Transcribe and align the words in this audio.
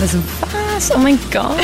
Also, 0.00 0.18
was? 0.40 0.94
Oh 0.94 0.98
mein 0.98 1.18
Gott, 1.32 1.56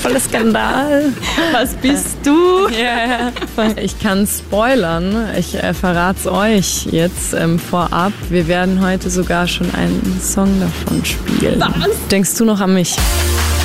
voller 0.00 0.20
Skandal. 0.20 1.12
Was 1.52 1.74
bist 1.74 2.16
du? 2.22 2.68
Ja, 2.68 3.32
yeah. 3.58 3.76
Ich 3.76 3.98
kann 3.98 4.26
spoilern. 4.26 5.28
Ich 5.36 5.54
äh, 5.54 5.74
verrate 5.74 6.20
es 6.20 6.26
euch 6.26 6.86
jetzt 6.86 7.34
ähm, 7.34 7.58
vorab. 7.58 8.12
Wir 8.30 8.46
werden 8.46 8.80
heute 8.80 9.10
sogar 9.10 9.48
schon 9.48 9.72
einen 9.74 10.20
Song 10.22 10.60
davon 10.60 11.04
spielen. 11.04 11.60
Was? 11.60 11.90
Denkst 12.10 12.36
du 12.36 12.44
noch 12.44 12.60
an 12.60 12.74
mich? 12.74 12.96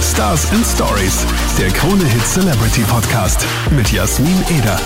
Stars 0.02 0.52
and 0.52 0.66
Stories, 0.66 1.26
der 1.60 1.70
Krone 1.70 2.04
Hit 2.04 2.26
Celebrity 2.26 2.82
Podcast 2.82 3.46
mit 3.72 3.92
Jasmin 3.92 4.44
Eder. 4.50 4.80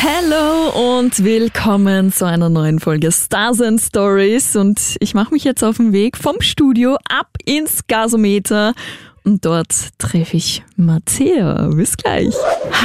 Hallo 0.00 0.96
und 0.96 1.24
willkommen 1.24 2.12
zu 2.12 2.24
einer 2.24 2.48
neuen 2.48 2.78
Folge 2.78 3.10
Stars 3.10 3.60
and 3.60 3.80
Stories. 3.80 4.54
Und 4.54 4.96
ich 5.00 5.12
mache 5.12 5.34
mich 5.34 5.42
jetzt 5.42 5.64
auf 5.64 5.78
den 5.78 5.92
Weg 5.92 6.16
vom 6.16 6.40
Studio 6.40 6.98
ab 7.08 7.26
ins 7.44 7.84
Gasometer. 7.88 8.74
Und 9.24 9.44
dort 9.44 9.74
treffe 9.98 10.36
ich 10.36 10.62
Mattea. 10.76 11.70
Bis 11.74 11.96
gleich. 11.96 12.32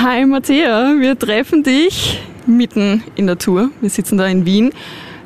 Hi 0.01 0.25
Mattea, 0.25 0.95
wir 0.99 1.17
treffen 1.17 1.61
dich 1.61 2.19
mitten 2.47 3.03
in 3.15 3.27
der 3.27 3.37
Tour. 3.37 3.69
Wir 3.79 3.91
sitzen 3.91 4.17
da 4.17 4.25
in 4.25 4.47
Wien 4.47 4.71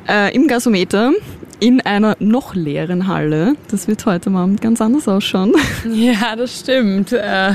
äh, 0.06 0.34
im 0.34 0.46
Gasometer 0.46 1.12
in 1.58 1.80
einer 1.80 2.16
noch 2.18 2.54
leeren 2.54 3.06
Halle. 3.06 3.54
Das 3.70 3.88
wird 3.88 4.04
heute 4.04 4.30
Abend 4.30 4.60
ganz 4.60 4.82
anders 4.82 5.08
ausschauen. 5.08 5.54
Ja, 5.90 6.36
das 6.36 6.60
stimmt. 6.60 7.12
Äh 7.14 7.54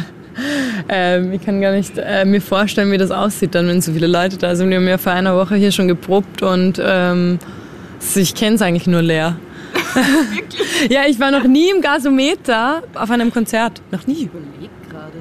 ähm, 0.90 1.34
ich 1.34 1.44
kann 1.44 1.62
gar 1.62 1.72
nicht 1.72 1.98
äh, 1.98 2.26
mir 2.26 2.42
vorstellen, 2.42 2.92
wie 2.92 2.98
das 2.98 3.12
aussieht 3.12 3.56
dann, 3.56 3.68
wenn 3.68 3.82
so 3.82 3.94
viele 3.94 4.08
Leute 4.08 4.38
da 4.38 4.56
sind. 4.56 4.70
Wir 4.70 4.78
haben 4.78 4.88
ja 4.88 4.98
vor 4.98 5.12
einer 5.12 5.36
Woche 5.36 5.56
hier 5.56 5.72
schon 5.72 5.88
geprobt 5.88 6.42
und 6.42 6.82
ähm, 6.84 7.40
ich 8.16 8.36
kenne 8.36 8.56
es 8.56 8.62
eigentlich 8.62 8.88
nur 8.88 9.02
leer. 9.02 9.38
ja, 10.90 11.02
ich 11.08 11.20
war 11.20 11.32
noch 11.32 11.44
nie 11.44 11.70
im 11.70 11.82
Gasometer 11.82 12.84
auf 12.96 13.10
einem 13.12 13.32
Konzert. 13.32 13.82
Noch 13.92 14.06
nie. 14.08 14.14
Ich 14.14 14.26
überlege 14.26 14.74
gerade. 14.90 15.18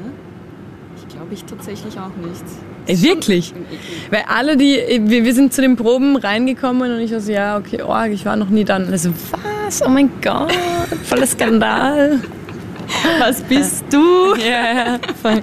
Ich 0.96 1.14
glaube 1.14 1.34
ich 1.34 1.44
tatsächlich 1.44 1.98
auch 1.98 2.16
nicht. 2.26 2.44
Ey, 2.86 3.00
wirklich? 3.00 3.54
Weil 4.10 4.24
alle, 4.26 4.56
die, 4.56 4.76
wir, 5.04 5.24
wir 5.24 5.34
sind 5.34 5.52
zu 5.52 5.60
den 5.60 5.76
Proben 5.76 6.16
reingekommen 6.16 6.91
und 6.91 7.00
ich 7.00 7.12
war 7.12 7.20
so, 7.20 7.30
ja, 7.30 7.56
okay, 7.56 7.82
oh, 7.86 8.12
ich 8.12 8.24
war 8.24 8.36
noch 8.36 8.48
nie 8.48 8.64
da. 8.64 8.76
Und 8.76 8.91
also, 8.91 9.10
was? 9.30 9.82
Oh 9.82 9.88
mein 9.88 10.10
Gott, 10.20 10.52
voller 11.04 11.26
Skandal. 11.26 12.20
Was 13.18 13.42
bist 13.42 13.84
du? 13.90 14.00
Ja, 14.42 14.98
voll. 15.20 15.42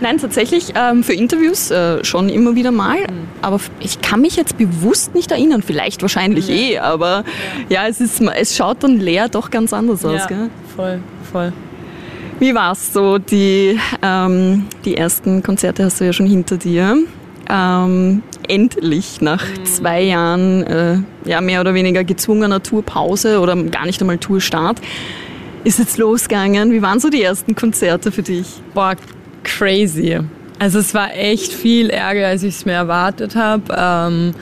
Nein, 0.00 0.18
tatsächlich 0.18 0.72
ähm, 0.74 1.02
für 1.02 1.14
Interviews 1.14 1.70
äh, 1.70 2.04
schon 2.04 2.28
immer 2.28 2.54
wieder 2.54 2.70
mal. 2.70 2.98
Mhm. 2.98 3.28
Aber 3.40 3.60
ich 3.80 4.00
kann 4.00 4.20
mich 4.20 4.36
jetzt 4.36 4.58
bewusst 4.58 5.14
nicht 5.14 5.30
erinnern. 5.30 5.62
Vielleicht 5.62 6.02
wahrscheinlich 6.02 6.48
ja. 6.48 6.54
eh, 6.54 6.78
aber 6.78 7.24
ja, 7.68 7.82
ja 7.82 7.88
es, 7.88 8.00
ist, 8.00 8.20
es 8.20 8.56
schaut 8.56 8.82
dann 8.82 8.98
leer 8.98 9.28
doch 9.28 9.50
ganz 9.50 9.72
anders 9.72 10.04
aus. 10.04 10.20
Ja, 10.20 10.26
gell? 10.26 10.50
voll, 10.74 11.00
voll. 11.32 11.52
Wie 12.38 12.54
war 12.54 12.72
es 12.72 12.92
so? 12.92 13.18
Die, 13.18 13.78
ähm, 14.02 14.66
die 14.84 14.96
ersten 14.96 15.42
Konzerte 15.42 15.84
hast 15.84 16.00
du 16.00 16.04
ja 16.04 16.12
schon 16.12 16.26
hinter 16.26 16.58
dir. 16.58 16.98
Ähm, 17.48 18.22
endlich 18.48 19.20
nach 19.20 19.44
mhm. 19.44 19.64
zwei 19.64 20.02
Jahren 20.02 20.62
äh, 20.64 20.98
ja, 21.24 21.40
mehr 21.40 21.60
oder 21.60 21.74
weniger 21.74 22.04
gezwungener 22.04 22.62
Tourpause 22.62 23.40
oder 23.40 23.56
gar 23.56 23.86
nicht 23.86 24.00
einmal 24.00 24.18
Tourstart 24.18 24.80
ist 25.66 25.80
jetzt 25.80 25.98
losgegangen. 25.98 26.70
Wie 26.70 26.80
waren 26.80 27.00
so 27.00 27.10
die 27.10 27.22
ersten 27.22 27.56
Konzerte 27.56 28.12
für 28.12 28.22
dich? 28.22 28.46
Boah, 28.72 28.94
crazy. 29.42 30.20
Also 30.60 30.78
es 30.78 30.94
war 30.94 31.12
echt 31.12 31.52
viel 31.52 31.90
Ärger, 31.90 32.28
als 32.28 32.44
ich 32.44 32.54
es 32.54 32.64
mir 32.64 32.74
erwartet 32.74 33.34
habe. 33.34 33.64
Ähm, 33.76 34.34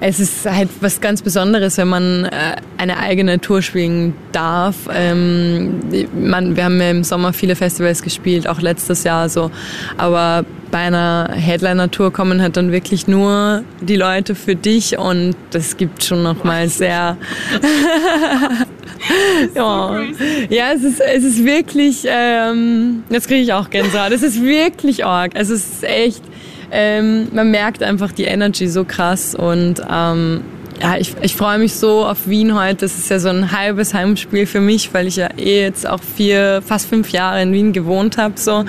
es 0.00 0.18
ist 0.18 0.50
halt 0.50 0.70
was 0.80 1.02
ganz 1.02 1.20
Besonderes, 1.20 1.76
wenn 1.76 1.88
man 1.88 2.24
äh, 2.24 2.56
eine 2.78 2.96
eigene 2.96 3.38
Tour 3.38 3.60
spielen 3.60 4.14
darf. 4.32 4.76
Ähm, 4.92 5.80
man, 6.18 6.56
wir 6.56 6.64
haben 6.64 6.80
ja 6.80 6.90
im 6.90 7.04
Sommer 7.04 7.34
viele 7.34 7.54
Festivals 7.54 8.02
gespielt, 8.02 8.48
auch 8.48 8.62
letztes 8.62 9.04
Jahr 9.04 9.28
so. 9.28 9.50
Aber 9.98 10.46
bei 10.70 10.78
einer 10.78 11.30
Headliner-Tour 11.34 12.14
kommen 12.14 12.40
halt 12.40 12.56
dann 12.56 12.72
wirklich 12.72 13.06
nur 13.06 13.62
die 13.82 13.96
Leute 13.96 14.34
für 14.34 14.56
dich 14.56 14.96
und 14.96 15.36
das 15.50 15.76
gibt 15.76 16.02
schon 16.02 16.22
nochmal 16.22 16.68
sehr... 16.68 17.18
ja. 19.54 20.00
ja, 20.48 20.72
es 20.74 20.82
ist, 20.82 21.00
es 21.00 21.24
ist 21.24 21.44
wirklich, 21.44 22.04
ähm, 22.06 23.04
jetzt 23.10 23.28
kriege 23.28 23.42
ich 23.42 23.52
auch 23.52 23.70
Gänsehaut, 23.70 24.12
es 24.12 24.22
ist 24.22 24.42
wirklich 24.42 25.04
arg. 25.04 25.32
Es 25.34 25.50
ist 25.50 25.84
echt, 25.84 26.22
ähm, 26.70 27.28
man 27.32 27.50
merkt 27.50 27.82
einfach 27.82 28.12
die 28.12 28.24
Energy 28.24 28.68
so 28.68 28.84
krass 28.84 29.34
und 29.34 29.82
ähm, 29.90 30.42
ja, 30.80 30.96
ich, 30.96 31.14
ich 31.22 31.36
freue 31.36 31.58
mich 31.58 31.74
so 31.74 32.04
auf 32.04 32.28
Wien 32.28 32.58
heute. 32.58 32.76
Das 32.76 32.98
ist 32.98 33.08
ja 33.08 33.20
so 33.20 33.28
ein 33.28 33.52
halbes 33.52 33.94
Heimspiel 33.94 34.46
für 34.46 34.60
mich, 34.60 34.92
weil 34.92 35.06
ich 35.06 35.16
ja 35.16 35.28
eh 35.38 35.60
jetzt 35.60 35.86
auch 35.86 36.00
vier, 36.16 36.60
fast 36.66 36.88
fünf 36.88 37.10
Jahre 37.10 37.40
in 37.40 37.52
Wien 37.52 37.72
gewohnt 37.72 38.18
habe. 38.18 38.34
So. 38.36 38.64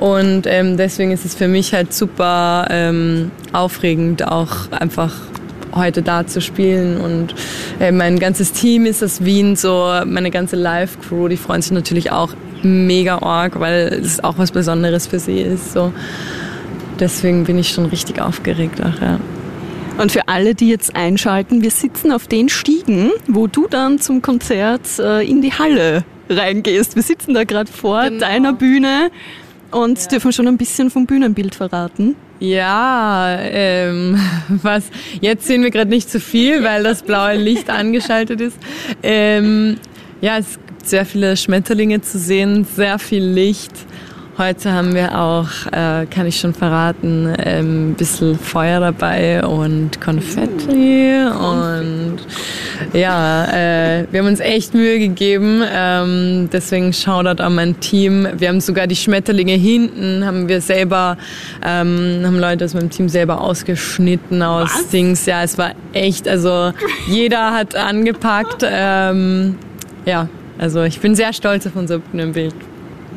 Und 0.00 0.46
ähm, 0.46 0.76
deswegen 0.76 1.12
ist 1.12 1.24
es 1.24 1.34
für 1.34 1.46
mich 1.46 1.72
halt 1.72 1.94
super 1.94 2.66
ähm, 2.70 3.30
aufregend, 3.52 4.26
auch 4.26 4.70
einfach 4.72 5.14
heute 5.76 6.02
da 6.02 6.26
zu 6.26 6.40
spielen. 6.40 7.00
Und 7.00 7.34
äh, 7.80 7.92
mein 7.92 8.18
ganzes 8.18 8.52
Team 8.52 8.86
ist 8.86 9.02
aus 9.02 9.24
Wien, 9.24 9.56
so 9.56 9.92
meine 10.04 10.30
ganze 10.30 10.56
Live-Crew, 10.56 11.28
die 11.28 11.36
freuen 11.36 11.62
sich 11.62 11.72
natürlich 11.72 12.10
auch 12.10 12.34
mega 12.62 13.18
arg, 13.18 13.60
weil 13.60 14.00
es 14.02 14.22
auch 14.22 14.38
was 14.38 14.50
Besonderes 14.50 15.06
für 15.06 15.18
sie 15.18 15.40
ist. 15.40 15.72
So. 15.72 15.92
Deswegen 16.98 17.44
bin 17.44 17.58
ich 17.58 17.70
schon 17.70 17.86
richtig 17.86 18.20
aufgeregt 18.20 18.80
auch, 18.80 19.00
ja. 19.00 19.20
Und 19.98 20.12
für 20.12 20.28
alle, 20.28 20.54
die 20.54 20.68
jetzt 20.68 20.94
einschalten, 20.94 21.62
wir 21.62 21.70
sitzen 21.70 22.12
auf 22.12 22.26
den 22.26 22.50
Stiegen, 22.50 23.12
wo 23.28 23.46
du 23.46 23.66
dann 23.66 23.98
zum 23.98 24.20
Konzert 24.20 24.98
äh, 24.98 25.26
in 25.26 25.40
die 25.40 25.54
Halle 25.54 26.04
reingehst. 26.28 26.96
Wir 26.96 27.02
sitzen 27.02 27.32
da 27.32 27.44
gerade 27.44 27.70
vor 27.70 28.02
genau. 28.04 28.20
deiner 28.20 28.52
Bühne 28.52 29.10
und 29.70 29.98
ja. 29.98 30.06
dürfen 30.08 30.32
schon 30.32 30.48
ein 30.48 30.58
bisschen 30.58 30.90
vom 30.90 31.06
Bühnenbild 31.06 31.54
verraten. 31.54 32.14
Ja, 32.38 33.38
ähm, 33.40 34.18
was 34.48 34.84
jetzt 35.20 35.46
sehen 35.46 35.62
wir 35.62 35.70
gerade 35.70 35.90
nicht 35.90 36.10
zu 36.10 36.20
viel, 36.20 36.62
weil 36.62 36.82
das 36.82 37.02
blaue 37.02 37.36
Licht 37.36 37.70
angeschaltet 37.70 38.40
ist. 38.40 38.58
Ähm, 39.02 39.78
ja, 40.20 40.38
es 40.38 40.58
gibt 40.66 40.88
sehr 40.88 41.06
viele 41.06 41.36
Schmetterlinge 41.36 42.00
zu 42.00 42.18
sehen, 42.18 42.66
sehr 42.76 42.98
viel 42.98 43.24
Licht. 43.24 43.72
Heute 44.38 44.70
haben 44.70 44.94
wir 44.94 45.18
auch, 45.18 45.48
äh, 45.72 46.04
kann 46.06 46.26
ich 46.26 46.38
schon 46.38 46.52
verraten, 46.52 47.28
ein 47.28 47.36
ähm, 47.42 47.94
bisschen 47.94 48.38
Feuer 48.38 48.80
dabei 48.80 49.42
und 49.42 49.98
Konfetti. 50.02 51.24
Und 51.24 52.18
ja, 52.92 53.44
äh, 53.44 54.06
wir 54.10 54.20
haben 54.20 54.26
uns 54.26 54.40
echt 54.40 54.74
Mühe 54.74 54.98
gegeben. 54.98 55.62
Ähm, 55.70 56.48
deswegen 56.52 56.92
Shoutout 56.92 57.42
an 57.42 57.54
mein 57.54 57.78
Team. 57.80 58.26
Wir 58.36 58.48
haben 58.48 58.60
sogar 58.60 58.86
die 58.86 58.96
Schmetterlinge 58.96 59.54
hinten, 59.54 60.24
haben 60.24 60.48
wir 60.48 60.60
selber, 60.60 61.16
ähm, 61.64 62.22
haben 62.24 62.38
Leute 62.38 62.64
aus 62.64 62.74
meinem 62.74 62.90
Team 62.90 63.08
selber 63.08 63.40
ausgeschnitten 63.40 64.42
aus 64.42 64.70
Was? 64.74 64.88
Dings. 64.88 65.26
Ja, 65.26 65.42
es 65.42 65.58
war 65.58 65.72
echt, 65.92 66.28
also 66.28 66.72
jeder 67.08 67.52
hat 67.52 67.74
angepackt. 67.74 68.64
Ähm, 68.68 69.56
ja, 70.04 70.28
also 70.58 70.82
ich 70.82 71.00
bin 71.00 71.14
sehr 71.14 71.32
stolz 71.32 71.66
auf 71.66 71.76
unser 71.76 71.98
Bild. 71.98 72.54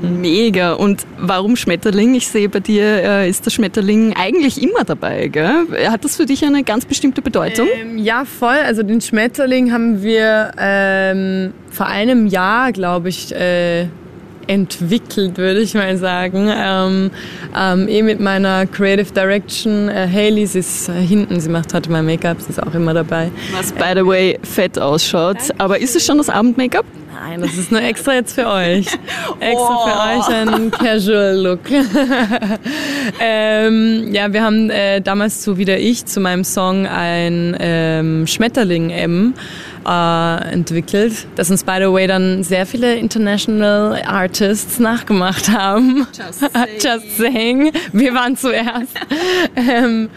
Mega. 0.01 0.73
Und 0.73 1.05
warum 1.19 1.55
Schmetterling? 1.55 2.15
Ich 2.15 2.27
sehe, 2.27 2.49
bei 2.49 2.59
dir 2.59 2.83
äh, 2.83 3.29
ist 3.29 3.45
der 3.45 3.51
Schmetterling 3.51 4.13
eigentlich 4.15 4.61
immer 4.61 4.83
dabei. 4.83 5.27
Gell? 5.27 5.67
Hat 5.89 6.03
das 6.03 6.15
für 6.15 6.25
dich 6.25 6.43
eine 6.45 6.63
ganz 6.63 6.85
bestimmte 6.85 7.21
Bedeutung? 7.21 7.67
Ähm, 7.81 7.97
ja, 7.97 8.25
voll. 8.25 8.57
Also 8.65 8.83
den 8.83 9.01
Schmetterling 9.01 9.71
haben 9.71 10.01
wir 10.01 10.51
ähm, 10.57 11.53
vor 11.71 11.87
einem 11.87 12.27
Jahr, 12.27 12.71
glaube 12.71 13.09
ich, 13.09 13.35
äh, 13.35 13.87
entwickelt, 14.49 15.37
würde 15.37 15.59
ich 15.61 15.75
mal 15.75 15.95
sagen. 15.97 16.49
Ähm, 16.51 17.11
ähm, 17.55 17.87
eh 17.87 18.01
mit 18.01 18.19
meiner 18.19 18.65
Creative 18.65 19.13
Direction. 19.13 19.89
Äh, 19.89 20.07
Hailey, 20.11 20.47
sie 20.47 20.59
ist 20.59 20.89
äh, 20.89 20.93
hinten, 20.93 21.39
sie 21.39 21.49
macht 21.49 21.73
heute 21.73 21.91
mein 21.91 22.05
Make-up, 22.05 22.41
sie 22.41 22.49
ist 22.49 22.61
auch 22.61 22.73
immer 22.73 22.93
dabei. 22.93 23.31
Was, 23.51 23.71
by 23.71 23.93
the 23.95 24.05
way, 24.05 24.39
fett 24.41 24.79
ausschaut. 24.79 25.37
Aber 25.59 25.79
ist 25.79 25.95
es 25.95 26.05
schon 26.05 26.17
das 26.17 26.29
Abend-Make-up? 26.29 26.85
Nein, 27.21 27.41
das 27.41 27.57
ist 27.57 27.69
nur 27.69 27.81
extra 27.81 28.13
jetzt 28.13 28.33
für 28.33 28.47
euch. 28.47 28.87
Extra 29.41 29.75
oh. 29.75 29.89
für 29.89 30.31
euch 30.31 30.37
ein 30.37 30.71
Casual-Look. 30.71 31.59
ähm, 33.19 34.13
ja, 34.13 34.31
wir 34.31 34.41
haben 34.41 34.69
äh, 34.69 35.01
damals 35.01 35.41
zu 35.41 35.57
Wieder 35.57 35.77
Ich, 35.79 36.05
zu 36.05 36.21
meinem 36.21 36.45
Song, 36.45 36.87
ein 36.87 37.57
ähm, 37.59 38.25
Schmetterling-M 38.25 39.33
äh, 39.85 40.51
entwickelt, 40.53 41.27
das 41.35 41.51
uns, 41.51 41.65
by 41.65 41.77
the 41.79 41.91
way, 41.91 42.07
dann 42.07 42.43
sehr 42.43 42.65
viele 42.65 42.95
International 42.95 44.01
Artists 44.05 44.79
nachgemacht 44.79 45.49
haben. 45.49 46.07
Just 46.13 46.39
saying. 46.39 46.79
Just 46.79 47.17
saying. 47.17 47.71
Wir 47.91 48.13
waren 48.13 48.37
zuerst. 48.37 48.95
ähm, 49.57 50.09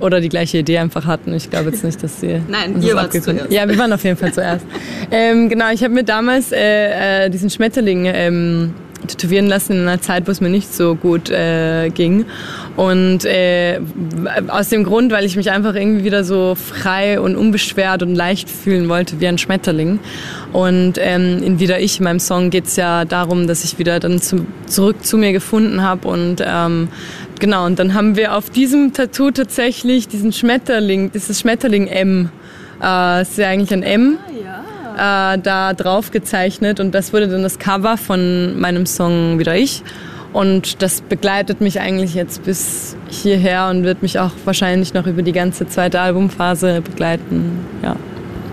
oder 0.00 0.20
die 0.20 0.28
gleiche 0.28 0.58
Idee 0.58 0.78
einfach 0.78 1.06
hatten. 1.06 1.32
Ich 1.34 1.50
glaube 1.50 1.70
jetzt 1.70 1.84
nicht, 1.84 2.02
dass 2.02 2.20
sie. 2.20 2.40
Nein, 2.48 2.82
ihr 2.82 2.94
wart 2.94 3.12
zuerst. 3.12 3.50
Ja, 3.50 3.68
wir 3.68 3.78
waren 3.78 3.92
auf 3.92 4.04
jeden 4.04 4.16
Fall 4.16 4.32
zuerst. 4.32 4.64
ähm, 5.10 5.48
genau, 5.48 5.70
ich 5.72 5.82
habe 5.82 5.94
mir 5.94 6.04
damals 6.04 6.52
äh, 6.52 7.26
äh, 7.26 7.30
diesen 7.30 7.50
Schmetterling 7.50 8.06
ähm, 8.06 8.74
tätowieren 9.06 9.46
lassen 9.46 9.72
in 9.72 9.82
einer 9.82 10.00
Zeit, 10.00 10.26
wo 10.26 10.30
es 10.30 10.40
mir 10.40 10.48
nicht 10.48 10.74
so 10.74 10.94
gut 10.94 11.30
äh, 11.30 11.90
ging. 11.90 12.26
Und 12.76 13.24
äh, 13.24 13.80
aus 14.48 14.68
dem 14.68 14.84
Grund, 14.84 15.12
weil 15.12 15.24
ich 15.24 15.36
mich 15.36 15.50
einfach 15.50 15.74
irgendwie 15.74 16.04
wieder 16.04 16.24
so 16.24 16.54
frei 16.54 17.20
und 17.20 17.36
unbeschwert 17.36 18.02
und 18.02 18.14
leicht 18.14 18.50
fühlen 18.50 18.88
wollte 18.88 19.20
wie 19.20 19.26
ein 19.26 19.38
Schmetterling. 19.38 19.98
Und 20.52 20.94
ähm, 20.98 21.42
in 21.42 21.58
Wieder 21.58 21.80
ich, 21.80 21.98
in 21.98 22.04
meinem 22.04 22.20
Song, 22.20 22.50
geht 22.50 22.66
es 22.66 22.76
ja 22.76 23.04
darum, 23.04 23.46
dass 23.46 23.64
ich 23.64 23.78
wieder 23.78 24.00
dann 24.00 24.20
zu, 24.20 24.46
zurück 24.66 25.04
zu 25.04 25.16
mir 25.16 25.32
gefunden 25.32 25.82
habe. 25.82 26.08
Und 26.08 26.42
ähm, 26.44 26.88
genau, 27.40 27.66
und 27.66 27.78
dann 27.78 27.94
haben 27.94 28.16
wir 28.16 28.34
auf 28.34 28.50
diesem 28.50 28.92
Tattoo 28.92 29.30
tatsächlich 29.30 30.08
diesen 30.08 30.32
Schmetterling, 30.32 31.12
dieses 31.12 31.40
Schmetterling 31.40 31.86
M. 31.86 32.30
Äh, 32.82 33.22
ist 33.22 33.38
ja 33.38 33.48
eigentlich 33.48 33.72
ein 33.72 33.82
M. 33.82 34.18
Ah, 34.96 35.34
äh, 35.34 35.38
da 35.38 35.74
drauf 35.74 36.10
gezeichnet 36.10 36.80
und 36.80 36.94
das 36.94 37.12
wurde 37.12 37.28
dann 37.28 37.42
das 37.42 37.58
Cover 37.58 37.96
von 37.96 38.58
meinem 38.58 38.86
Song 38.86 39.38
Wieder 39.38 39.56
ich. 39.56 39.82
Und 40.32 40.82
das 40.82 41.00
begleitet 41.00 41.60
mich 41.60 41.80
eigentlich 41.80 42.14
jetzt 42.14 42.44
bis 42.44 42.96
hierher 43.08 43.68
und 43.68 43.84
wird 43.84 44.02
mich 44.02 44.18
auch 44.18 44.32
wahrscheinlich 44.44 44.92
noch 44.92 45.06
über 45.06 45.22
die 45.22 45.32
ganze 45.32 45.66
zweite 45.66 46.00
Albumphase 46.00 46.82
begleiten. 46.82 47.64
Ja. 47.82 47.96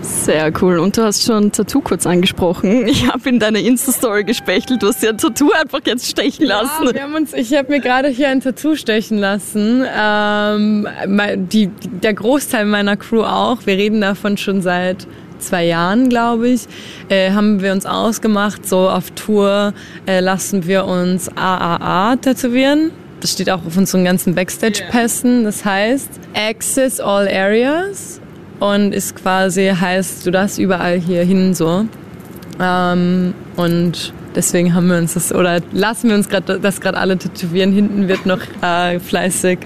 Sehr 0.04 0.52
cool. 0.60 0.78
Und 0.78 0.96
du 0.96 1.02
hast 1.02 1.24
schon 1.24 1.50
Tattoo 1.50 1.80
kurz 1.80 2.06
angesprochen. 2.06 2.86
Ich 2.94 3.08
habe 3.08 3.28
in 3.28 3.38
deiner 3.38 3.58
Insta-Story 3.58 4.24
gespechtelt. 4.24 4.82
Du 4.82 4.88
hast 4.88 5.02
dir 5.02 5.10
ein 5.10 5.18
Tattoo 5.18 5.50
einfach 5.52 5.80
jetzt 5.84 6.08
stechen 6.08 6.46
lassen. 6.46 6.86
Ja, 6.86 6.94
wir 6.94 7.02
haben 7.02 7.14
uns, 7.14 7.32
ich 7.32 7.54
habe 7.54 7.72
mir 7.72 7.80
gerade 7.80 8.08
hier 8.08 8.28
ein 8.28 8.40
Tattoo 8.40 8.76
stechen 8.76 9.18
lassen. 9.18 9.84
Ähm, 9.96 10.86
die, 11.36 11.68
der 11.68 12.14
Großteil 12.14 12.66
meiner 12.66 12.96
Crew 12.96 13.22
auch. 13.22 13.58
Wir 13.64 13.76
reden 13.76 14.00
davon 14.00 14.36
schon 14.36 14.60
seit 14.62 15.06
zwei 15.38 15.64
Jahren, 15.64 16.08
glaube 16.08 16.48
ich, 16.48 16.66
äh, 17.08 17.32
haben 17.32 17.60
wir 17.62 17.72
uns 17.72 17.86
ausgemacht, 17.86 18.66
so 18.66 18.88
auf 18.88 19.10
Tour 19.10 19.74
äh, 20.06 20.20
lassen 20.20 20.66
wir 20.66 20.84
uns 20.84 21.28
AAA 21.36 22.16
tätowieren. 22.16 22.92
Das 23.20 23.32
steht 23.32 23.50
auch 23.50 23.64
auf 23.66 23.76
unseren 23.76 24.04
ganzen 24.04 24.34
Backstage-Pässen. 24.34 25.44
Das 25.44 25.64
heißt 25.64 26.10
Access 26.34 27.00
All 27.00 27.26
Areas 27.28 28.20
und 28.60 28.94
ist 28.94 29.16
quasi, 29.16 29.68
heißt, 29.68 30.26
du 30.26 30.30
darfst 30.30 30.58
überall 30.58 30.98
hier 30.98 31.24
hin 31.24 31.54
so. 31.54 31.86
Ähm, 32.60 33.34
und 33.56 34.12
Deswegen 34.34 34.74
haben 34.74 34.88
wir 34.88 34.98
uns 34.98 35.14
das, 35.14 35.32
oder 35.32 35.60
lassen 35.72 36.08
wir 36.08 36.16
uns 36.16 36.28
grad, 36.28 36.44
das 36.48 36.80
gerade 36.80 36.98
alle 36.98 37.16
tätowieren. 37.16 37.72
Hinten 37.72 38.08
wird 38.08 38.26
noch 38.26 38.40
äh, 38.62 38.98
fleißig 38.98 39.60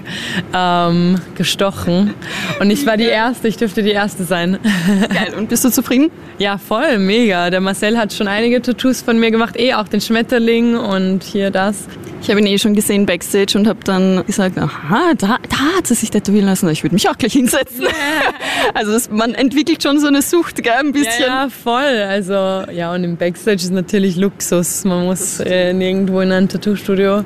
ähm, 0.53 1.15
gestochen. 1.35 2.13
Und 2.59 2.69
ich 2.69 2.85
war 2.85 2.97
die 2.97 3.05
Erste, 3.05 3.47
ich 3.47 3.57
dürfte 3.57 3.83
die 3.83 3.91
Erste 3.91 4.23
sein. 4.23 4.59
Geil, 5.13 5.33
und 5.37 5.49
bist 5.49 5.65
du 5.65 5.69
zufrieden? 5.69 6.11
Ja, 6.37 6.57
voll, 6.57 6.99
mega. 6.99 7.49
Der 7.49 7.61
Marcel 7.61 7.97
hat 7.97 8.13
schon 8.13 8.27
einige 8.27 8.61
Tattoos 8.61 9.01
von 9.01 9.19
mir 9.19 9.31
gemacht, 9.31 9.59
eh 9.59 9.73
auch 9.73 9.87
den 9.87 10.01
Schmetterling 10.01 10.77
und 10.77 11.23
hier 11.23 11.51
das. 11.51 11.85
Ich 12.21 12.29
habe 12.29 12.41
ihn 12.41 12.47
eh 12.47 12.57
schon 12.57 12.73
gesehen 12.73 13.05
backstage 13.05 13.57
und 13.57 13.67
habe 13.67 13.79
dann 13.83 14.25
gesagt, 14.25 14.57
aha, 14.57 15.13
da, 15.17 15.37
da 15.47 15.77
hat 15.77 15.87
sie 15.87 15.95
sich 15.95 16.11
tätowieren 16.11 16.47
lassen. 16.47 16.67
Ich 16.69 16.83
würde 16.83 16.93
mich 16.93 17.09
auch 17.09 17.17
gleich 17.17 17.33
hinsetzen. 17.33 17.83
Yeah. 17.83 17.91
Also 18.73 18.91
das, 18.91 19.09
man 19.09 19.33
entwickelt 19.33 19.81
schon 19.81 19.99
so 19.99 20.07
eine 20.07 20.21
Sucht, 20.21 20.61
gell, 20.61 20.73
ein 20.73 20.91
bisschen. 20.91 21.21
Ja, 21.21 21.43
ja, 21.43 21.49
voll. 21.49 21.81
Also 21.81 22.33
ja, 22.71 22.93
und 22.93 23.03
im 23.03 23.17
Backstage 23.17 23.63
ist 23.63 23.71
natürlich 23.71 24.15
Luxus. 24.59 24.83
Man 24.85 25.05
muss 25.05 25.39
äh, 25.39 25.73
nirgendwo 25.73 26.19
in 26.21 26.31
ein 26.31 26.49
Tattoo-Studio. 26.49 27.23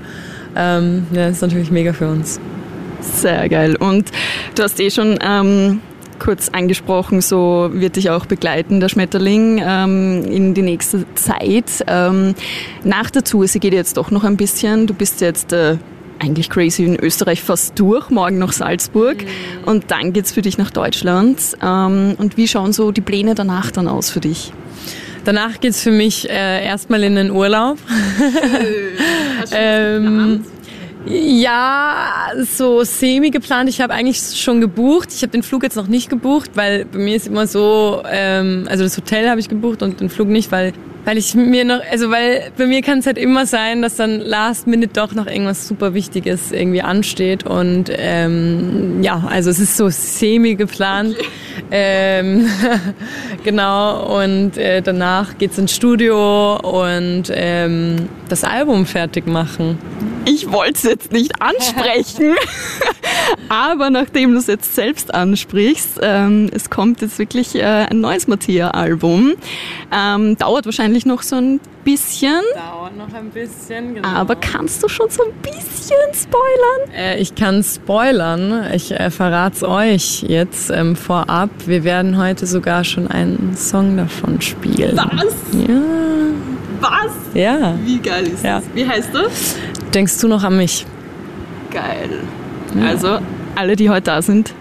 Ähm, 0.56 1.08
ja, 1.12 1.28
das 1.28 1.38
ist 1.38 1.42
natürlich 1.42 1.72
mega 1.72 1.94
für 1.94 2.08
uns. 2.08 2.40
Sehr 3.02 3.50
geil. 3.50 3.76
Und 3.76 4.12
du 4.56 4.64
hast 4.64 4.80
eh 4.80 4.92
schon 4.92 5.18
ähm, 5.22 5.82
kurz 6.20 6.50
angesprochen, 6.50 7.22
so 7.22 7.70
wird 7.74 7.96
dich 7.96 8.12
auch 8.12 8.26
begleiten, 8.28 8.80
der 8.80 8.90
Schmetterling, 8.90 9.62
ähm, 9.66 10.24
in 10.26 10.54
die 10.54 10.62
nächste 10.62 11.06
Zeit. 11.16 11.84
Ähm, 11.88 12.36
nach 12.84 13.10
der 13.10 13.24
Tour, 13.24 13.48
sie 13.48 13.60
geht 13.60 13.74
jetzt 13.74 13.98
doch 13.98 14.12
noch 14.12 14.24
ein 14.24 14.38
bisschen. 14.38 14.86
Du 14.88 14.94
bist 14.94 15.20
jetzt 15.22 15.52
äh, 15.54 15.78
eigentlich 16.20 16.50
crazy 16.50 16.86
in 16.86 16.96
Österreich 16.96 17.42
fast 17.42 17.78
durch, 17.80 18.10
morgen 18.10 18.38
nach 18.38 18.54
Salzburg 18.54 19.24
mhm. 19.24 19.64
und 19.66 19.92
dann 19.92 20.14
geht 20.14 20.26
es 20.26 20.32
für 20.32 20.44
dich 20.44 20.58
nach 20.58 20.70
Deutschland. 20.70 21.40
Ähm, 21.62 22.16
und 22.20 22.38
wie 22.38 22.48
schauen 22.48 22.74
so 22.74 22.92
die 22.92 23.02
Pläne 23.02 23.34
danach 23.34 23.72
dann 23.72 23.88
aus 23.88 24.12
für 24.12 24.20
dich? 24.20 24.54
Danach 25.26 25.60
geht 25.60 25.72
es 25.72 25.82
für 25.82 25.92
mich 25.92 26.30
äh, 26.30 26.66
erstmal 26.66 27.04
in 27.04 27.16
den 27.16 27.32
Urlaub. 27.32 27.78
Du 28.18 29.56
ähm, 29.56 30.44
ja, 31.06 32.32
so 32.44 32.84
semi 32.84 33.30
geplant. 33.30 33.70
Ich 33.70 33.82
habe 33.82 33.94
eigentlich 33.94 34.22
schon 34.40 34.62
gebucht. 34.62 35.10
Ich 35.14 35.22
habe 35.22 35.32
den 35.32 35.44
Flug 35.44 35.64
jetzt 35.64 35.76
noch 35.76 35.88
nicht 35.88 36.10
gebucht, 36.10 36.52
weil 36.56 36.86
bei 36.86 37.00
mir 37.00 37.16
ist 37.16 37.28
immer 37.28 37.48
so, 37.48 38.04
ähm, 38.10 38.68
also 38.70 38.84
das 38.84 38.98
Hotel 38.98 39.30
habe 39.30 39.40
ich 39.40 39.50
gebucht 39.50 39.82
und 39.82 40.00
den 40.00 40.10
Flug 40.10 40.28
nicht, 40.30 40.52
weil 40.52 40.74
weil 41.06 41.18
ich 41.18 41.36
mir 41.36 41.66
noch, 41.66 41.82
also 41.92 42.10
weil 42.10 42.52
bei 42.58 42.66
mir 42.66 42.82
kann 42.82 43.00
es 43.00 43.06
halt 43.06 43.18
immer 43.18 43.46
sein, 43.46 43.82
dass 43.82 43.96
dann 43.96 44.20
last 44.20 44.68
minute 44.68 44.94
doch 44.94 45.14
noch 45.14 45.28
irgendwas 45.28 45.68
super 45.68 45.94
Wichtiges 45.94 46.52
irgendwie 46.52 46.82
ansteht 46.82 47.46
und 47.46 47.92
ähm, 47.96 49.04
ja, 49.04 49.24
also 49.30 49.50
es 49.50 49.60
ist 49.60 49.78
so 49.78 49.90
semi 49.90 50.56
geplant. 50.56 51.16
Okay. 51.18 51.28
Ähm, 51.72 52.48
genau 53.44 54.22
und 54.22 54.58
äh, 54.58 54.82
danach 54.82 55.38
geht's 55.38 55.58
ins 55.58 55.76
Studio 55.76 56.58
und 56.58 57.26
ähm, 57.32 58.10
das 58.30 58.44
Album 58.44 58.86
fertig 58.86 59.28
machen. 59.28 59.78
Ich 60.26 60.52
wollte 60.52 60.74
es 60.74 60.84
jetzt 60.84 61.12
nicht 61.12 61.42
ansprechen, 61.42 62.36
aber 63.50 63.90
nachdem 63.90 64.32
du 64.32 64.38
es 64.38 64.48
jetzt 64.48 64.74
selbst 64.74 65.14
ansprichst, 65.14 66.00
ähm, 66.02 66.50
es 66.54 66.70
kommt 66.70 67.02
jetzt 67.02 67.20
wirklich 67.20 67.56
äh, 67.56 67.64
ein 67.64 68.00
neues 68.00 68.28
Mattia-Album. 68.28 69.34
Ähm, 69.92 70.38
dauert 70.38 70.66
wahrscheinlich 70.66 70.93
noch 71.06 71.24
so 71.24 71.36
ein 71.36 71.60
bisschen. 71.84 72.42
Dauert 72.56 72.96
noch 72.96 73.14
ein 73.14 73.30
bisschen, 73.30 73.96
genau. 73.96 74.08
Aber 74.08 74.36
kannst 74.36 74.82
du 74.84 74.88
schon 74.88 75.10
so 75.10 75.24
ein 75.24 75.34
bisschen 75.42 75.98
spoilern? 76.14 76.92
Äh, 76.96 77.20
ich 77.20 77.36
kann 77.36 77.64
spoilern. 77.64 78.72
Ich 78.74 78.92
äh, 78.92 79.10
verrate 79.10 79.56
es 79.56 79.64
euch 79.64 80.24
jetzt 80.24 80.70
ähm, 80.70 80.96
vorab. 80.96 81.50
Wir 81.66 81.84
werden 81.84 82.18
heute 82.18 82.46
sogar 82.46 82.84
schon 82.84 83.08
einen 83.08 83.56
Song 83.58 83.98
davon 83.98 84.40
spielen. 84.42 84.96
Was? 84.96 85.36
Ja. 85.68 85.82
Was? 86.80 87.12
Ja. 87.34 87.76
Wie 87.84 88.00
geil 88.00 88.28
ist 88.28 88.44
ja. 88.44 88.60
das? 88.60 88.66
Wie 88.74 88.88
heißt 88.88 89.10
das? 89.14 89.56
Denkst 89.94 90.20
du 90.22 90.28
noch 90.28 90.44
an 90.44 90.58
mich? 90.58 90.86
Geil. 91.72 92.22
Ja. 92.80 92.88
Also, 92.88 93.20
alle, 93.56 93.76
die 93.76 93.90
heute 93.90 94.04
da 94.04 94.22
sind, 94.22 94.54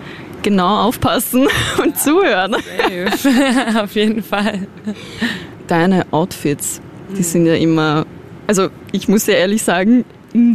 genau 0.43 0.87
aufpassen 0.88 1.46
und 1.82 1.99
zuhören. 1.99 2.56
Auf 3.76 3.94
jeden 3.94 4.23
Fall. 4.23 4.67
Deine 5.67 6.06
Outfits, 6.12 6.81
die 7.17 7.23
sind 7.23 7.47
ja 7.47 7.55
immer, 7.55 8.06
also 8.47 8.69
ich 8.93 9.09
muss 9.09 9.26
ja 9.26 9.35
ehrlich 9.35 9.62
sagen, 9.62 10.05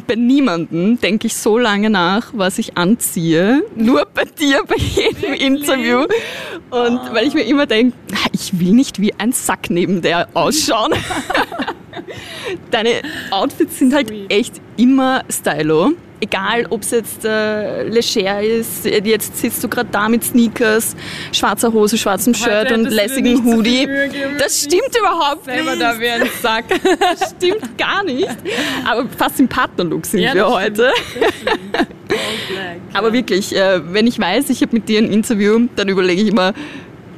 bei 0.07 0.15
niemandem 0.15 1.00
denke 1.00 1.27
ich 1.27 1.36
so 1.36 1.57
lange 1.57 1.89
nach, 1.89 2.31
was 2.33 2.57
ich 2.57 2.77
anziehe. 2.77 3.63
Nur 3.75 4.07
bei 4.13 4.25
dir, 4.25 4.63
bei 4.68 4.75
jedem 4.75 5.33
Interview. 5.33 6.00
Und 6.69 7.00
oh. 7.00 7.13
weil 7.13 7.27
ich 7.27 7.33
mir 7.33 7.44
immer 7.44 7.65
denke, 7.65 7.95
ich 8.31 8.59
will 8.59 8.71
nicht 8.71 9.00
wie 9.00 9.13
ein 9.13 9.31
Sack 9.31 9.69
neben 9.69 10.01
der 10.01 10.30
ausschauen. 10.33 10.94
Deine 12.71 13.01
Outfits 13.31 13.80
sind 13.80 13.94
halt 13.94 14.12
echt 14.30 14.62
immer 14.77 15.24
stylo. 15.29 15.91
Egal, 16.19 16.65
ob 16.69 16.81
es 16.81 16.91
jetzt 16.91 17.25
äh, 17.25 17.83
leger 17.83 18.41
ist, 18.41 18.86
jetzt 18.86 19.38
sitzt 19.38 19.63
du 19.63 19.67
gerade 19.67 19.89
da 19.91 20.09
mit 20.09 20.24
Sneakers, 20.24 20.95
schwarzer 21.31 21.71
Hose, 21.71 21.97
schwarzem 21.97 22.33
Shirt 22.33 22.71
und 22.71 22.89
lässigen 22.89 23.45
Hoodie. 23.45 23.88
Das 24.39 24.63
stimmt 24.63 24.97
überhaupt 24.97 25.45
Selber 25.45 25.71
nicht. 25.71 25.81
da 25.81 26.00
wie 26.00 26.09
ein 26.09 26.27
Sack. 26.41 26.65
Das 27.00 27.36
stimmt 27.38 27.77
gar 27.77 28.03
nicht. 28.03 28.27
Aber 28.89 29.07
fast 29.15 29.39
im 29.39 29.47
Partnerlook 29.47 30.05
sind 30.07 30.21
ja, 30.21 30.33
wir 30.33 30.50
heute. 30.50 30.91
Aber 32.93 33.13
wirklich, 33.13 33.55
äh, 33.55 33.81
wenn 33.93 34.07
ich 34.07 34.17
weiß, 34.17 34.50
ich 34.50 34.62
habe 34.62 34.74
mit 34.74 34.89
dir 34.89 35.00
ein 35.00 35.12
Interview, 35.12 35.67
dann 35.75 35.88
überlege 35.88 36.21
ich 36.21 36.29
immer, 36.29 36.53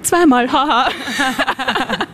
zweimal, 0.02 0.52
haha. 0.52 0.90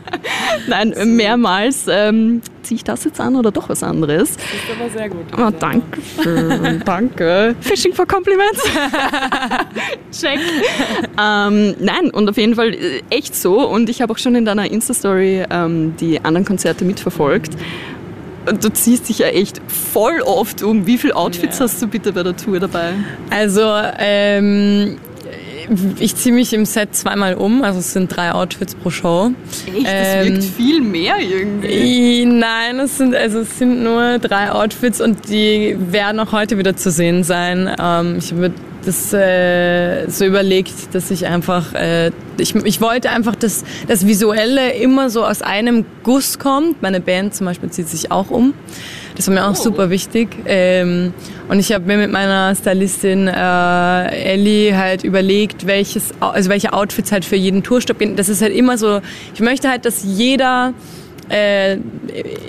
Nein, 0.68 0.94
mehrmals. 1.16 1.86
Ähm, 1.90 2.42
ziehe 2.64 2.78
ich 2.78 2.84
das 2.84 3.04
jetzt 3.04 3.20
an 3.20 3.36
oder 3.36 3.52
doch 3.52 3.70
was 3.70 3.84
anderes? 3.84 4.36
Das 4.36 4.44
ist 4.44 4.80
aber 4.80 4.90
sehr 4.90 5.10
gut. 5.10 5.26
Oh, 5.38 5.52
danke 5.60 5.96
schön, 6.24 6.82
danke. 6.86 7.56
Fishing 7.60 7.94
for 7.94 8.06
Compliments. 8.06 8.62
Check. 10.12 10.40
Ähm, 11.20 11.76
nein, 11.80 12.10
und 12.12 12.30
auf 12.30 12.38
jeden 12.38 12.56
Fall 12.56 12.74
äh, 12.74 13.02
echt 13.10 13.36
so. 13.36 13.68
Und 13.68 13.90
ich 13.90 14.02
habe 14.02 14.14
auch 14.14 14.18
schon 14.18 14.36
in 14.36 14.46
deiner 14.46 14.70
Insta-Story 14.70 15.46
ähm, 15.50 15.96
die 16.00 16.24
anderen 16.24 16.46
Konzerte 16.46 16.86
mitverfolgt. 16.86 17.54
Und 18.48 18.64
du 18.64 18.72
ziehst 18.72 19.10
dich 19.10 19.20
ja 19.20 19.28
echt 19.28 19.60
voll 19.68 20.22
oft 20.22 20.62
um. 20.62 20.86
Wie 20.86 20.98
viele 20.98 21.16
Outfits 21.16 21.60
ja. 21.60 21.66
hast 21.66 21.82
du 21.82 21.88
bitte 21.88 22.14
bei 22.14 22.22
der 22.22 22.36
Tour 22.38 22.60
dabei? 22.60 22.94
Also, 23.32 23.64
ähm, 23.98 24.98
ich 26.00 26.16
ziehe 26.16 26.34
mich 26.34 26.54
im 26.54 26.66
Set 26.66 26.96
zweimal 26.96 27.36
um, 27.36 27.64
also 27.64 27.80
es 27.80 27.94
sind 27.94 28.16
drei 28.16 28.32
Outfits 28.32 28.76
pro 28.76 28.90
Show. 28.90 29.32
Echt? 29.68 29.86
Das 29.86 30.26
ähm, 30.26 30.34
wirkt 30.34 30.44
viel 30.44 30.82
mehr 30.82 31.16
irgendwie. 31.20 32.26
Nein, 32.26 32.80
es 32.80 32.98
sind, 32.98 33.16
also 33.16 33.40
es 33.40 33.58
sind 33.58 33.84
nur 33.84 34.20
drei 34.20 34.52
Outfits 34.52 35.02
und 35.02 35.30
die 35.30 35.76
werden 35.80 36.20
auch 36.20 36.32
heute 36.32 36.58
wieder 36.58 36.76
zu 36.76 36.92
sehen 36.92 37.24
sein. 37.24 37.70
Ähm, 37.80 38.18
ich 38.18 38.32
habe 38.32 38.52
das 38.86 39.14
äh, 39.14 40.08
so 40.10 40.26
überlegt, 40.26 40.94
dass 40.94 41.10
ich 41.12 41.26
einfach, 41.26 41.74
äh, 41.74 42.12
ich, 42.38 42.56
ich 42.56 42.82
wollte 42.82 43.10
einfach, 43.10 43.36
dass 43.36 43.64
das 43.88 44.06
Visuelle 44.06 44.74
immer 44.74 45.10
so 45.10 45.26
aus 45.26 45.42
einem 45.42 45.86
Guss 46.04 46.40
kommt. 46.40 46.82
Meine 46.82 47.02
Band 47.02 47.34
zum 47.34 47.46
Beispiel 47.46 47.70
zieht 47.72 47.90
sich 47.90 48.12
auch 48.12 48.30
um. 48.30 48.54
Das 49.16 49.28
war 49.28 49.34
mir 49.34 49.46
auch 49.46 49.52
oh. 49.52 49.64
super 49.64 49.90
wichtig. 49.90 50.30
Ähm, 50.46 51.14
und 51.48 51.60
ich 51.60 51.72
habe 51.72 51.86
mir 51.86 51.98
mit 51.98 52.12
meiner 52.12 52.54
Stylistin 52.56 53.28
äh, 53.28 54.34
Ellie 54.34 54.76
halt 54.78 55.04
überlegt, 55.04 55.68
welches, 55.68 56.12
also 56.20 56.50
welche 56.50 56.74
Outfits 56.74 57.12
halt 57.12 57.26
für 57.26 57.36
jeden 57.36 57.64
Tourstopp 57.64 58.00
gehen. 58.00 58.16
Das 58.16 58.30
ist 58.30 58.42
halt 58.42 58.54
immer 58.54 58.78
so, 58.78 59.02
ich 59.34 59.40
möchte 59.40 59.70
halt, 59.70 59.86
dass 59.86 60.04
jeder 60.04 60.74
äh, 61.30 61.78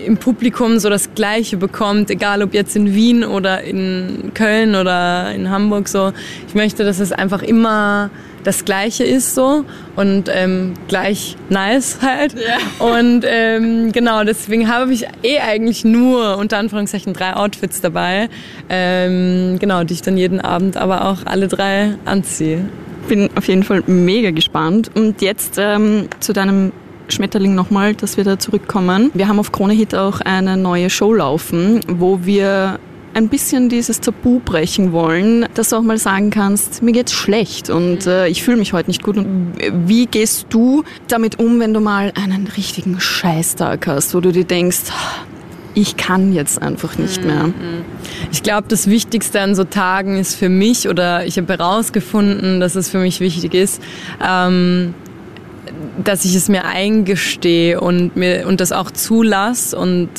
im 0.04 0.16
Publikum 0.18 0.78
so 0.78 0.90
das 0.90 1.14
Gleiche 1.14 1.56
bekommt, 1.56 2.11
egal 2.11 2.42
ob 2.42 2.54
jetzt 2.54 2.76
in 2.76 2.94
Wien 2.94 3.25
oder 3.25 3.62
in 3.62 4.32
Köln 4.35 4.75
oder 4.75 5.32
in 5.32 5.50
Hamburg 5.50 5.88
so. 5.88 6.12
Ich 6.49 6.54
möchte, 6.54 6.85
dass 6.85 6.99
es 6.99 7.12
einfach 7.12 7.42
immer 7.42 8.11
das 8.46 8.64
Gleiche 8.64 9.02
ist 9.02 9.34
so 9.34 9.64
und 9.96 10.30
ähm, 10.32 10.74
gleich 10.86 11.36
nice 11.48 11.98
halt. 12.00 12.34
Yeah. 12.36 12.96
Und 12.96 13.24
ähm, 13.26 13.90
genau, 13.90 14.22
deswegen 14.22 14.68
habe 14.68 14.92
ich 14.92 15.04
eh 15.22 15.40
eigentlich 15.40 15.84
nur 15.84 16.38
unter 16.38 16.58
Anführungszeichen 16.58 17.12
drei 17.12 17.34
Outfits 17.34 17.80
dabei, 17.80 18.28
ähm, 18.68 19.58
genau, 19.58 19.82
die 19.82 19.94
ich 19.94 20.02
dann 20.02 20.16
jeden 20.16 20.40
Abend 20.40 20.76
aber 20.76 21.06
auch 21.06 21.26
alle 21.26 21.48
drei 21.48 21.96
anziehe. 22.04 22.68
Bin 23.08 23.30
auf 23.36 23.48
jeden 23.48 23.64
Fall 23.64 23.82
mega 23.86 24.30
gespannt. 24.30 24.90
Und 24.94 25.22
jetzt 25.22 25.56
ähm, 25.58 26.08
zu 26.20 26.32
deinem 26.32 26.72
Schmetterling 27.08 27.54
nochmal, 27.54 27.94
dass 27.94 28.16
wir 28.16 28.24
da 28.24 28.38
zurückkommen. 28.38 29.10
Wir 29.14 29.26
haben 29.26 29.40
auf 29.40 29.50
Krone 29.50 29.74
Hit 29.74 29.94
auch 29.94 30.20
eine 30.20 30.56
neue 30.56 30.90
Show 30.90 31.12
laufen, 31.12 31.80
wo 31.88 32.20
wir 32.24 32.78
ein 33.16 33.30
bisschen 33.30 33.70
dieses 33.70 34.00
Tabu 34.00 34.40
brechen 34.40 34.92
wollen, 34.92 35.46
dass 35.54 35.70
du 35.70 35.76
auch 35.76 35.82
mal 35.82 35.96
sagen 35.96 36.28
kannst, 36.28 36.82
mir 36.82 36.92
geht's 36.92 37.12
schlecht 37.12 37.70
und 37.70 38.06
äh, 38.06 38.28
ich 38.28 38.42
fühle 38.42 38.58
mich 38.58 38.75
heute 38.75 38.90
nicht 38.90 39.02
gut. 39.02 39.16
Und 39.16 39.54
wie 39.87 40.04
gehst 40.04 40.49
du 40.50 40.85
damit 41.08 41.38
um, 41.38 41.58
wenn 41.58 41.73
du 41.73 41.80
mal 41.80 42.12
einen 42.14 42.46
richtigen 42.46 43.00
Scheißtag 43.00 43.87
hast, 43.87 44.14
wo 44.14 44.20
du 44.20 44.32
dir 44.32 44.44
denkst, 44.44 44.92
ich 45.73 45.96
kann 45.96 46.35
jetzt 46.35 46.61
einfach 46.61 46.99
nicht 46.99 47.25
mehr. 47.25 47.44
Mhm. 47.44 47.85
Ich 48.32 48.42
glaube, 48.42 48.66
das 48.68 48.87
Wichtigste 48.87 49.40
an 49.40 49.54
so 49.54 49.64
Tagen 49.64 50.18
ist 50.18 50.35
für 50.35 50.50
mich, 50.50 50.87
oder 50.87 51.25
ich 51.25 51.38
habe 51.38 51.54
herausgefunden, 51.54 52.61
dass 52.61 52.75
es 52.75 52.90
für 52.90 52.99
mich 52.99 53.20
wichtig 53.20 53.54
ist, 53.54 53.82
ähm, 54.26 54.92
dass 56.04 56.26
ich 56.26 56.35
es 56.35 56.50
mir 56.50 56.66
eingestehe 56.66 57.80
und 57.80 58.14
mir 58.14 58.46
und 58.46 58.61
das 58.61 58.73
auch 58.73 58.90
zulasse 58.90 59.76
und 59.78 60.11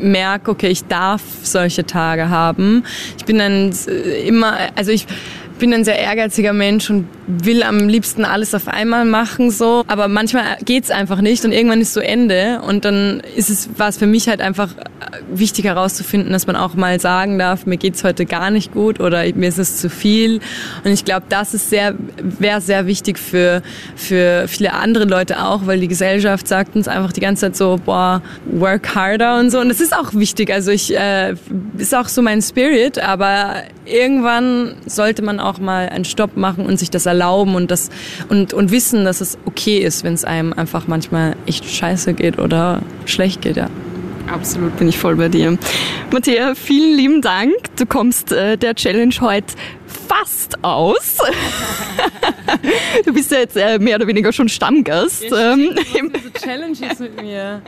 merke, 0.00 0.50
okay, 0.50 0.68
ich 0.68 0.84
darf 0.84 1.22
solche 1.42 1.84
Tage 1.84 2.28
haben. 2.28 2.84
Ich 3.18 3.24
bin 3.24 3.38
dann 3.38 3.72
immer, 4.26 4.56
also 4.76 4.90
ich 4.90 5.06
bin 5.60 5.72
ein 5.72 5.84
sehr 5.84 5.98
ehrgeiziger 5.98 6.52
Mensch 6.52 6.90
und 6.90 7.06
will 7.26 7.62
am 7.62 7.88
liebsten 7.88 8.24
alles 8.24 8.54
auf 8.54 8.66
einmal 8.66 9.04
machen 9.04 9.50
so, 9.50 9.84
aber 9.86 10.08
manchmal 10.08 10.56
geht's 10.64 10.90
einfach 10.90 11.20
nicht 11.20 11.44
und 11.44 11.52
irgendwann 11.52 11.80
ist 11.80 11.92
so 11.92 12.00
Ende 12.00 12.60
und 12.66 12.84
dann 12.84 13.22
ist 13.36 13.50
es 13.50 13.68
war 13.76 13.88
es 13.88 13.98
für 13.98 14.06
mich 14.06 14.28
halt 14.28 14.40
einfach 14.40 14.74
wichtig 15.30 15.66
herauszufinden, 15.66 16.32
dass 16.32 16.46
man 16.46 16.56
auch 16.56 16.74
mal 16.74 16.98
sagen 17.00 17.38
darf, 17.38 17.66
mir 17.66 17.76
geht's 17.76 18.04
heute 18.04 18.26
gar 18.26 18.50
nicht 18.50 18.72
gut 18.72 19.00
oder 19.00 19.24
mir 19.34 19.48
ist 19.48 19.58
es 19.58 19.76
zu 19.76 19.88
viel. 19.90 20.40
Und 20.84 20.90
ich 20.90 21.04
glaube, 21.04 21.26
das 21.28 21.54
ist 21.54 21.70
sehr 21.70 21.94
wäre 22.18 22.60
sehr 22.60 22.86
wichtig 22.86 23.18
für 23.18 23.62
für 23.94 24.48
viele 24.48 24.72
andere 24.72 25.04
Leute 25.04 25.44
auch, 25.44 25.66
weil 25.66 25.80
die 25.80 25.88
Gesellschaft 25.88 26.48
sagt 26.48 26.74
uns 26.74 26.88
einfach 26.88 27.12
die 27.12 27.20
ganze 27.20 27.42
Zeit 27.42 27.56
so, 27.56 27.78
boah, 27.84 28.22
work 28.46 28.94
harder 28.94 29.38
und 29.38 29.50
so. 29.50 29.60
Und 29.60 29.68
das 29.68 29.80
ist 29.80 29.94
auch 29.94 30.14
wichtig, 30.14 30.52
also 30.52 30.70
ich 30.70 30.96
äh, 30.96 31.34
ist 31.76 31.94
auch 31.94 32.08
so 32.08 32.22
mein 32.22 32.40
Spirit, 32.42 32.98
aber 32.98 33.62
irgendwann 33.84 34.76
sollte 34.86 35.22
man 35.22 35.40
auch 35.40 35.49
mal 35.58 35.88
einen 35.88 36.04
Stopp 36.04 36.36
machen 36.36 36.66
und 36.66 36.78
sich 36.78 36.90
das 36.90 37.06
erlauben 37.06 37.54
und 37.54 37.70
das 37.70 37.90
und, 38.28 38.52
und 38.52 38.70
wissen, 38.70 39.04
dass 39.04 39.20
es 39.20 39.38
okay 39.44 39.78
ist, 39.78 40.04
wenn 40.04 40.14
es 40.14 40.24
einem 40.24 40.52
einfach 40.52 40.86
manchmal 40.86 41.36
echt 41.46 41.68
scheiße 41.68 42.14
geht 42.14 42.38
oder 42.38 42.82
schlecht 43.06 43.42
geht, 43.42 43.56
ja. 43.56 43.68
Absolut, 44.30 44.76
bin 44.76 44.88
ich 44.88 44.96
voll 44.96 45.16
bei 45.16 45.28
dir. 45.28 45.58
Matthäa, 46.12 46.54
vielen 46.54 46.96
lieben 46.96 47.20
Dank. 47.20 47.52
Du 47.76 47.84
kommst 47.84 48.30
äh, 48.30 48.56
der 48.56 48.76
Challenge 48.76 49.14
heute 49.20 49.54
fast 50.06 50.62
aus. 50.62 51.18
du 53.04 53.12
bist 53.12 53.32
ja 53.32 53.38
jetzt 53.38 53.56
äh, 53.56 53.78
mehr 53.78 53.96
oder 53.96 54.06
weniger 54.06 54.32
schon 54.32 54.48
Stammgast. 54.48 55.24
Ja, 55.24 55.54
ähm, 55.54 55.74
Challenges 56.40 57.00
mit 57.00 57.20
mir. 57.20 57.60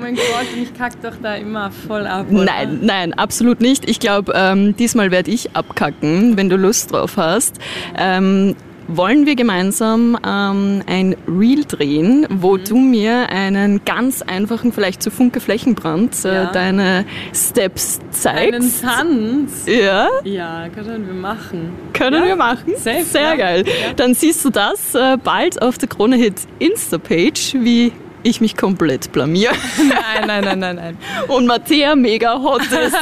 Oh 0.00 0.02
mein 0.02 0.14
Gott, 0.14 0.46
ich 0.56 0.72
kack 0.72 0.94
doch 1.02 1.12
da 1.22 1.34
immer 1.34 1.70
voll 1.70 2.06
ab. 2.06 2.24
Oder? 2.30 2.44
Nein, 2.44 2.78
nein, 2.80 3.12
absolut 3.12 3.60
nicht. 3.60 3.86
Ich 3.86 4.00
glaube, 4.00 4.32
ähm, 4.34 4.74
diesmal 4.74 5.10
werde 5.10 5.30
ich 5.30 5.54
abkacken, 5.54 6.38
wenn 6.38 6.48
du 6.48 6.56
Lust 6.56 6.92
drauf 6.92 7.18
hast. 7.18 7.58
Ähm, 7.98 8.56
wollen 8.88 9.26
wir 9.26 9.36
gemeinsam 9.36 10.18
ähm, 10.26 10.82
ein 10.86 11.16
Reel 11.28 11.66
drehen, 11.66 12.26
wo 12.30 12.56
mhm. 12.56 12.64
du 12.64 12.76
mir 12.78 13.28
einen 13.28 13.84
ganz 13.84 14.22
einfachen, 14.22 14.72
vielleicht 14.72 15.02
zu 15.02 15.10
Funke 15.10 15.38
Flächenbrand, 15.38 16.24
äh, 16.24 16.34
ja. 16.34 16.50
deine 16.50 17.04
Steps 17.34 18.00
zeigst. 18.10 18.54
Einen 18.54 18.80
Tanz? 18.80 19.66
Ja. 19.66 20.08
Ja, 20.24 20.68
können 20.70 21.06
wir 21.06 21.14
machen. 21.14 21.74
Können 21.92 22.22
ja. 22.22 22.28
wir 22.28 22.36
machen? 22.36 22.72
Safe, 22.76 23.04
Sehr 23.04 23.20
ja. 23.20 23.36
geil. 23.36 23.64
Dann 23.96 24.14
siehst 24.14 24.42
du 24.46 24.50
das 24.50 24.94
äh, 24.94 25.18
bald 25.22 25.60
auf 25.60 25.76
der 25.76 25.90
Krone 25.90 26.16
Hit 26.16 26.36
Insta-Page, 26.58 27.56
wie 27.60 27.92
ich 28.22 28.40
mich 28.40 28.56
komplett 28.56 29.12
blamier. 29.12 29.52
Nein, 29.78 30.26
nein, 30.26 30.44
nein, 30.44 30.58
nein, 30.58 30.76
nein. 30.76 30.98
Und 31.28 31.46
Mattea 31.46 31.94
mega 31.94 32.40
hot 32.40 32.62
ist. 32.62 32.96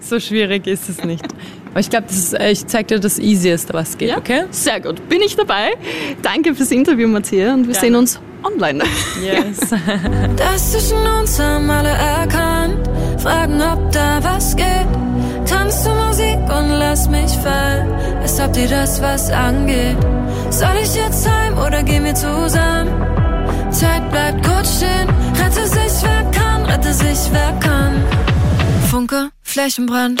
so 0.08 0.20
schwierig 0.20 0.66
ist 0.66 0.88
es 0.88 1.04
nicht. 1.04 1.24
Aber 1.70 1.80
ich 1.80 1.90
glaube, 1.90 2.06
äh, 2.38 2.52
ich 2.52 2.66
zeige 2.66 2.94
dir 2.94 3.00
das 3.00 3.18
Easieste, 3.18 3.74
was 3.74 3.98
geht, 3.98 4.10
ja? 4.10 4.18
okay? 4.18 4.44
Sehr 4.50 4.80
gut. 4.80 5.08
Bin 5.08 5.20
ich 5.22 5.34
dabei. 5.36 5.72
Danke 6.22 6.54
fürs 6.54 6.70
Interview, 6.70 7.08
Matthäa, 7.08 7.52
und 7.54 7.66
wir 7.66 7.72
Gerne. 7.72 7.80
sehen 7.80 7.96
uns 7.96 8.20
online. 8.44 8.84
Yes. 9.20 9.70
das 10.36 10.72
zwischen 10.72 11.04
uns 11.06 11.38
haben 11.40 11.68
alle 11.70 11.88
erkannt. 11.88 12.88
Fragen, 13.20 13.60
ob 13.60 13.90
da 13.90 14.22
was 14.22 14.54
geht. 14.54 14.86
Tanz 15.46 15.82
zur 15.82 15.94
Musik 15.94 16.38
und 16.44 16.70
lass 16.70 17.08
mich 17.08 17.30
fallen. 17.42 17.92
Als 18.20 18.40
ob 18.40 18.52
dir 18.52 18.68
das 18.68 19.02
was 19.02 19.30
angeht. 19.30 19.96
Soll 20.50 20.76
ich 20.82 20.94
jetzt 20.94 21.28
heim 21.28 21.58
oder 21.58 21.82
gehen 21.82 22.04
wir 22.04 22.14
zusammen? 22.14 23.23
Zeit 23.84 24.10
bleibt 24.10 24.46
kurz 24.46 24.76
stehen. 24.76 25.08
Rette 25.40 25.66
sich, 25.66 25.94
wer 26.02 26.22
kann, 26.30 26.64
rette 26.64 26.92
sich, 26.94 27.20
wer 27.32 27.52
kann. 27.60 28.02
Funke, 28.90 29.30
Flächenbrand. 29.42 30.20